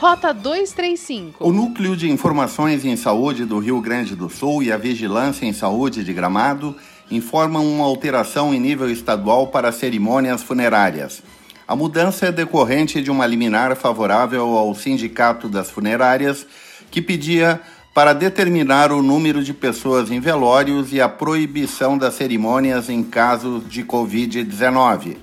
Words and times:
Rota 0.00 0.32
235. 0.32 1.46
O 1.46 1.52
Núcleo 1.52 1.94
de 1.94 2.10
Informações 2.10 2.86
em 2.86 2.96
Saúde 2.96 3.44
do 3.44 3.58
Rio 3.58 3.82
Grande 3.82 4.16
do 4.16 4.30
Sul 4.30 4.62
e 4.62 4.72
a 4.72 4.78
Vigilância 4.78 5.44
em 5.44 5.52
Saúde 5.52 6.02
de 6.02 6.10
Gramado 6.14 6.74
informam 7.10 7.70
uma 7.70 7.84
alteração 7.84 8.54
em 8.54 8.58
nível 8.58 8.88
estadual 8.88 9.48
para 9.48 9.70
cerimônias 9.70 10.42
funerárias. 10.42 11.22
A 11.68 11.76
mudança 11.76 12.24
é 12.24 12.32
decorrente 12.32 13.02
de 13.02 13.10
uma 13.10 13.26
liminar 13.26 13.76
favorável 13.76 14.56
ao 14.56 14.74
Sindicato 14.74 15.50
das 15.50 15.70
Funerárias, 15.70 16.46
que 16.90 17.02
pedia 17.02 17.60
para 17.92 18.14
determinar 18.14 18.92
o 18.92 19.02
número 19.02 19.44
de 19.44 19.52
pessoas 19.52 20.10
em 20.10 20.18
velórios 20.18 20.94
e 20.94 21.00
a 21.02 21.10
proibição 21.10 21.98
das 21.98 22.14
cerimônias 22.14 22.88
em 22.88 23.02
casos 23.02 23.68
de 23.68 23.84
Covid-19. 23.84 25.18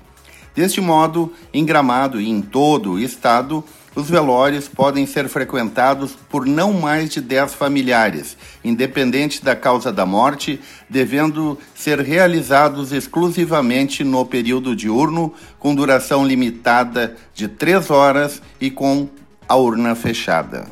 Deste 0.53 0.81
modo, 0.81 1.33
em 1.51 1.65
Gramado 1.65 2.21
e 2.21 2.29
em 2.29 2.41
todo 2.43 2.93
o 2.93 2.99
estado, 2.99 3.63
os 3.97 4.07
velórios 4.07 4.67
podem 4.67 5.07
ser 5.07 5.27
frequentados 5.27 6.15
por 6.29 6.45
não 6.45 6.71
mais 6.71 7.09
de 7.09 7.19
10 7.19 7.55
familiares, 7.55 8.37
independente 8.63 9.43
da 9.43 9.55
causa 9.55 9.91
da 9.91 10.05
morte, 10.05 10.59
devendo 10.87 11.57
ser 11.73 11.99
realizados 12.01 12.91
exclusivamente 12.91 14.03
no 14.03 14.23
período 14.23 14.75
diurno, 14.75 15.33
com 15.57 15.73
duração 15.73 16.23
limitada 16.23 17.15
de 17.33 17.47
3 17.47 17.89
horas 17.89 18.39
e 18.61 18.69
com 18.69 19.09
a 19.49 19.55
urna 19.55 19.95
fechada. 19.95 20.67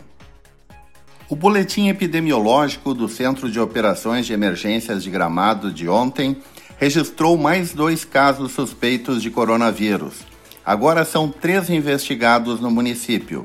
O 1.27 1.35
boletim 1.35 1.87
epidemiológico 1.87 2.93
do 2.93 3.09
Centro 3.09 3.49
de 3.49 3.59
Operações 3.59 4.27
de 4.27 4.33
Emergências 4.33 5.01
de 5.01 5.09
Gramado 5.09 5.71
de 5.71 5.89
ontem 5.89 6.37
registrou 6.77 7.35
mais 7.35 7.73
dois 7.73 8.05
casos 8.05 8.51
suspeitos 8.51 9.19
de 9.19 9.31
coronavírus. 9.31 10.34
Agora 10.65 11.05
são 11.05 11.29
três 11.29 11.69
investigados 11.69 12.59
no 12.59 12.71
município. 12.71 13.43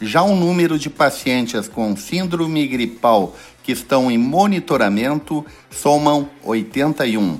Já 0.00 0.22
o 0.22 0.34
número 0.34 0.78
de 0.78 0.90
pacientes 0.90 1.68
com 1.68 1.96
síndrome 1.96 2.66
gripal 2.66 3.34
que 3.62 3.72
estão 3.72 4.10
em 4.10 4.18
monitoramento 4.18 5.46
somam 5.70 6.28
81. 6.42 7.38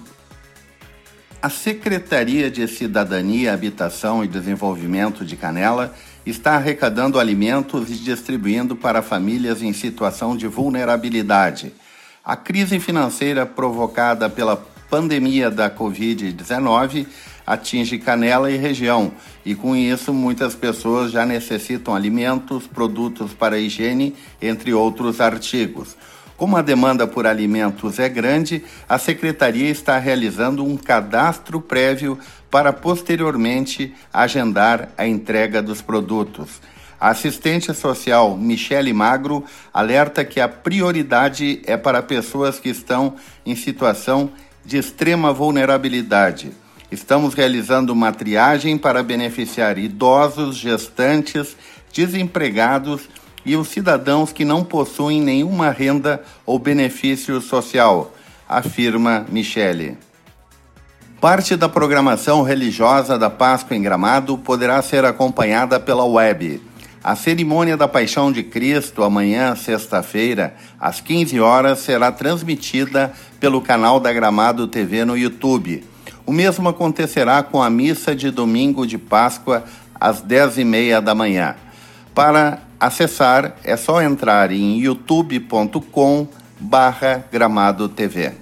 A 1.43 1.51
Secretaria 1.51 2.51
de 2.51 2.67
Cidadania, 2.67 3.53
Habitação 3.53 4.25
e 4.25 4.29
Desenvolvimento 4.29 5.25
de 5.25 5.37
Canela 5.37 5.95
está 6.25 6.55
arrecadando 6.55 7.21
alimentos 7.21 7.91
e 7.91 7.95
distribuindo 7.95 8.75
para 8.75 9.03
famílias 9.03 9.63
em 9.63 9.73
situação 9.73 10.37
de 10.37 10.47
vulnerabilidade. 10.47 11.73
A 12.25 12.37
crise 12.37 12.81
financeira 12.81 13.45
provocada 13.45 14.29
pela 14.29 14.57
pandemia 14.91 15.51
da 15.51 15.71
Covid-19 15.71 17.07
atinge 17.47 17.99
Canela 17.99 18.51
e 18.51 18.57
região, 18.57 19.13
e 19.45 19.55
com 19.55 19.77
isso 19.77 20.13
muitas 20.13 20.55
pessoas 20.55 21.13
já 21.13 21.25
necessitam 21.25 21.95
alimentos, 21.95 22.67
produtos 22.67 23.33
para 23.33 23.59
higiene, 23.59 24.15
entre 24.43 24.75
outros 24.75 25.21
artigos. 25.21 25.97
Como 26.37 26.57
a 26.57 26.63
demanda 26.63 27.07
por 27.07 27.27
alimentos 27.27 27.99
é 27.99 28.09
grande, 28.09 28.63
a 28.87 28.99
Secretaria 28.99 29.71
está 29.71 29.97
realizando 29.99 30.65
um 30.65 30.77
cadastro 30.77 31.61
prévio 31.61 32.19
para 32.51 32.73
posteriormente 32.73 33.95
agendar 34.13 34.91
a 34.99 35.07
entrega 35.07 35.63
dos 35.63 35.81
produtos. 35.81 36.61
A 37.01 37.11
assistente 37.11 37.73
social 37.75 38.37
Michele 38.37 38.93
Magro 38.93 39.45
alerta 39.73 40.25
que 40.25 40.41
a 40.41 40.49
prioridade 40.49 41.63
é 41.67 41.77
para 41.77 42.03
pessoas 42.03 42.59
que 42.59 42.69
estão 42.69 43.17
em 43.45 43.55
situação 43.55 44.31
de 44.65 44.79
extrema 44.79 45.33
vulnerabilidade. 45.33 46.53
Estamos 46.91 47.35
realizando 47.35 47.93
uma 47.93 48.13
triagem 48.13 48.79
para 48.79 49.03
beneficiar 49.03 49.77
idosos, 49.77 50.57
gestantes, 50.57 51.57
desempregados 51.93 53.09
e 53.45 53.57
os 53.57 53.69
cidadãos 53.69 54.33
que 54.33 54.45
não 54.45 54.63
possuem 54.63 55.21
nenhuma 55.21 55.71
renda 55.71 56.23
ou 56.45 56.59
benefício 56.59 57.41
social, 57.41 58.15
afirma 58.49 59.27
Michele. 59.29 59.99
Parte 61.21 61.57
da 61.57 61.69
programação 61.69 62.43
religiosa 62.43 63.19
da 63.19 63.31
Páscoa 63.31 63.77
em 63.77 63.83
Gramado 63.83 64.39
poderá 64.39 64.81
ser 64.83 65.05
acompanhada 65.05 65.81
pela 65.81 66.05
web. 66.05 66.63
A 67.03 67.17
cerimônia 67.17 67.77
da 67.77 67.89
Paixão 67.89 68.31
de 68.31 68.43
Cristo, 68.43 69.03
amanhã, 69.03 69.57
sexta-feira, 69.57 70.55
às 70.79 71.01
15 71.01 71.41
horas, 71.41 71.79
será 71.79 72.13
transmitida 72.13 73.13
pelo 73.41 73.61
canal 73.61 73.99
da 73.99 74.13
Gramado 74.13 74.67
TV 74.67 75.05
no 75.05 75.17
YouTube. 75.17 75.85
O 76.27 76.33
mesmo 76.33 76.69
acontecerá 76.69 77.43
com 77.43 77.63
a 77.63 77.71
missa 77.71 78.15
de 78.15 78.31
domingo 78.33 78.85
de 78.85 78.99
Páscoa, 78.99 79.65
às 79.95 80.21
10h30 80.21 81.01
da 81.01 81.15
manhã. 81.15 81.55
Para 82.13 82.63
acessar, 82.81 83.57
é 83.63 83.77
só 83.77 84.03
entrar 84.03 84.51
em 84.51 84.79
youtube.com 84.79 86.27
barra 86.59 87.25
Gramado 87.31 87.89
TV. 87.89 88.33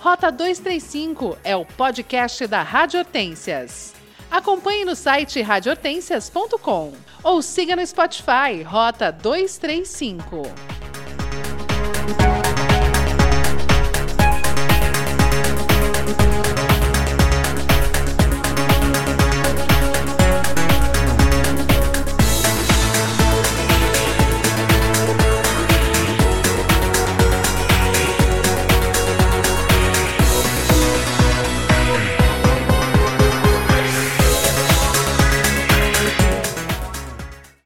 Rota 0.00 0.30
235 0.30 1.38
é 1.42 1.56
o 1.56 1.64
podcast 1.64 2.46
da 2.46 2.62
Rádio 2.62 3.00
Hortências. 3.00 3.94
Acompanhe 4.30 4.84
no 4.84 4.96
site 4.96 5.40
radiohortências.com 5.40 6.92
ou 7.22 7.42
siga 7.42 7.76
no 7.76 7.86
Spotify 7.86 8.62
Rota 8.64 9.10
235. 9.10 10.75